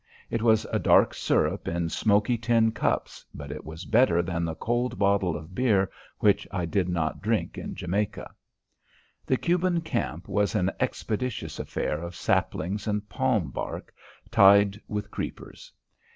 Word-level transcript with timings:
It 0.31 0.41
was 0.41 0.65
a 0.73 0.79
dark 0.79 1.13
syrup 1.13 1.67
in 1.67 1.87
smoky 1.89 2.35
tin 2.35 2.71
cups, 2.71 3.23
but 3.35 3.51
it 3.51 3.63
was 3.63 3.85
better 3.85 4.23
than 4.23 4.45
the 4.45 4.55
cold 4.55 4.97
bottle 4.97 5.35
of 5.37 5.53
beer 5.53 5.91
which 6.17 6.47
I 6.49 6.65
did 6.65 6.89
not 6.89 7.21
drink 7.21 7.55
in 7.55 7.75
Jamaica. 7.75 8.33
The 9.27 9.37
Cuban 9.37 9.81
camp 9.81 10.27
was 10.27 10.55
an 10.55 10.71
expeditious 10.79 11.59
affair 11.59 12.01
of 12.01 12.15
saplings 12.15 12.87
and 12.87 13.07
palm 13.09 13.51
bark 13.51 13.93
tied 14.31 14.81
with 14.87 15.11
creepers. 15.11 15.71